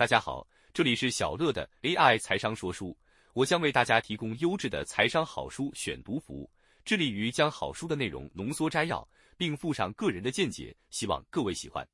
[0.00, 2.96] 大家好，这里是小乐的 AI 财商说书，
[3.34, 6.50] 我将为大家提供优质的财商好书选读服务，
[6.86, 11.86] 致力于将好书的内容浓缩摘要，并附上个人的见解，希望各位喜欢。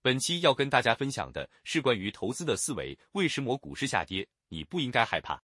[0.00, 5.42] 本期要跟大家分享的是关于投资的思维，为什么股市下跌你不应该害怕？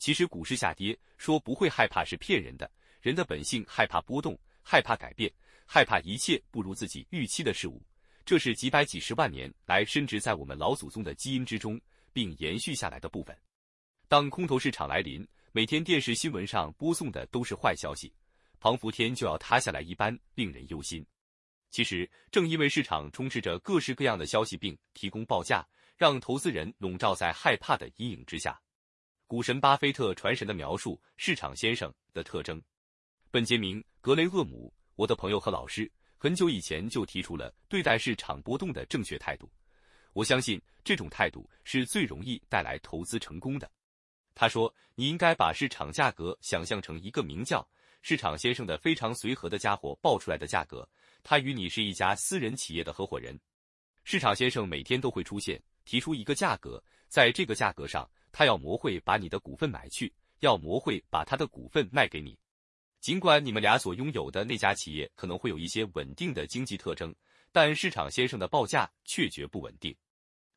[0.00, 2.68] 其实股市下跌说不会害怕是骗人的，
[3.00, 5.32] 人的本性害怕波动，害怕改变，
[5.64, 7.80] 害怕一切不如自己预期的事物。
[8.24, 11.80] 这是几百几十万年来深植在我们老祖宗的基因之中，
[12.12, 13.36] 并延续下来的部分。
[14.08, 18.12] 当空头市场来临，每天电视新闻上播送的都是坏消息，
[18.60, 21.04] 庞福天就要塌下来一般，令人忧心。
[21.70, 28.60] 其实，正因为市场充斥着各式各样的消息，并提供报价，让投资人笼罩在害怕的阴影之下。
[29.26, 32.60] 股神巴菲特传神的描述市场先生的特征：
[33.30, 35.90] 本杰明·格雷厄姆，我的朋友和老师。
[36.22, 39.50] 很久以前就提出了对待市场波动的正确态度，
[40.12, 43.70] 我相信这种态度是最容易带来投资成功的。
[44.34, 47.66] 他说：“你应该把市场价格想象成一个名叫
[48.02, 50.86] 市场先生的非常随和的家伙报出来的价格，
[51.22, 53.40] 他与你是一家私人企业的合伙人。
[54.04, 62.36] 市场先生每天都会出现，提出一个价格，在这个价格上，他要磨会把你的股份买去，要磨会把他的股份卖给你。”
[63.00, 67.14] 尽管你们俩所拥有的那家企业可能会有一些稳定的经济特征，
[67.50, 69.96] 但市场先生的报价却绝不稳定。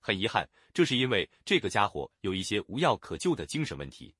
[0.00, 4.12] 很遗憾，这是因为这个家伙有一些无药可救的精神问题。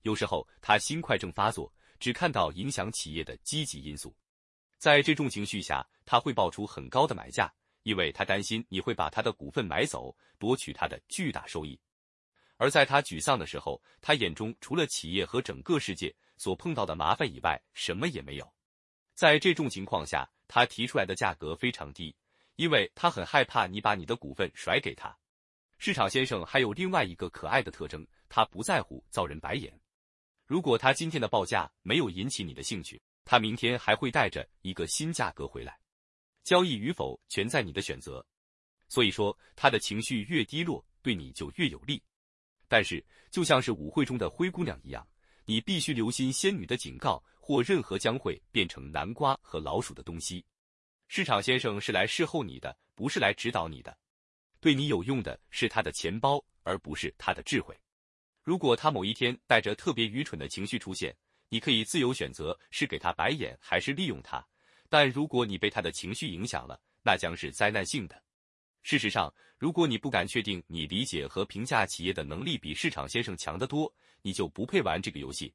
[0.00, 4.16] 有时候他心快症发作，只看到影响企业的积极因素。
[4.78, 7.52] 在这种情绪下，他会报出很高的买价，
[7.82, 11.78] 因为他担心你会把他的股份买走，夺取他的巨大收益。
[12.58, 16.14] 而在他沮丧的时候，他眼中除了企业和整个世界。
[16.40, 18.54] 所碰到的麻烦以外，什么也没有。
[19.12, 22.14] 在这种情况下，他提出来的价格非常低，
[22.54, 25.12] 因为他很害怕你把你的股份甩给他。
[25.78, 29.76] 市场先生还有另外一个可爱的特征，他不在乎遭人白眼。
[30.46, 35.76] 如果他今天的报价没有引起你的兴趣，他明天还会带着一个新价格回来。
[36.44, 38.24] 交易与否全在你的选择。
[38.88, 42.00] 所以说，他的情绪越低落，对你就越有利。
[42.68, 45.06] 但是，就像是舞会中的灰姑娘一样。
[45.44, 50.44] 你必须留心仙女的警告，或任何将会变成南瓜和老鼠的东西。
[51.08, 53.96] 市场先生是来侍候你的，不是来指导你的。
[54.60, 57.74] 对你有用的是他的钱包，而不是他的智慧。
[58.42, 61.16] 如果他某一天带着特别愚蠢的情绪出现，
[61.48, 64.46] 你可以自由选择是给他白眼还是利用他。
[64.90, 68.22] 但如果你被他的情绪影响了，那将是灾难性的。
[68.88, 75.52] 事实上，如果你不敢确定你理解和评价企业的能力比市场先生强得多，你就不配玩这个游戏，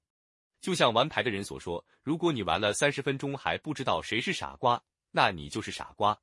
[0.61, 4.79] 就像玩牌的人所说：“如果你玩了三十分钟还不知道谁是傻瓜，
[5.09, 6.15] 那你就是傻瓜。”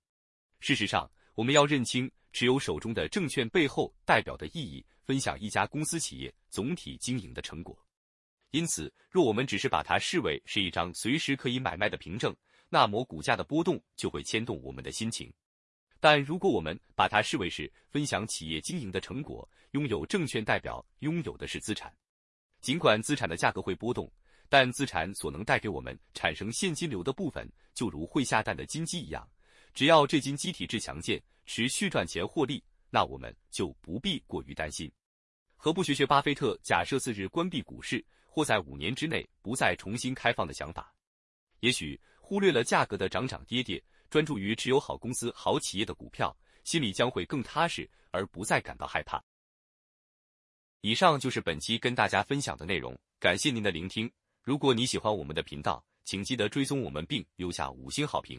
[0.60, 7.76] 事实上，我们要认清持有手中的证券背后代表的意义，分享一家公司企业总体经营的成果。
[8.52, 12.32] 因此，若我们只是把它视为是一张随时可以买卖的凭证，
[12.68, 15.28] 那么股价的波动就会牵动我们的心情。
[16.00, 21.94] 但如果我们把它视为是分享企业经营的成果，拥有证券代表拥有的是资产。
[22.62, 24.10] 尽管资产的价格会波动，
[24.48, 29.28] 但资产所能带给我们产生现金流的部分，就如会下蛋的金鸡一样。
[29.74, 34.90] 只要这金鸡体质强健，持续赚钱获利，那我们就不必过于担心。
[35.56, 40.92] 何不学学巴菲特假设次日关闭股市，或在五年之内不再重新开放的想法？
[41.60, 49.22] 也许忽略了价格的涨涨跌跌，专注于持有好公司、好企业的股票，心里将会更踏实，而不再感到害怕。
[50.82, 54.10] 以上就是本期跟大家分享的内容，感谢您的聆听。
[54.42, 58.38] 如果你喜欢我们的频道，请记得追踪我们并留下五星好评。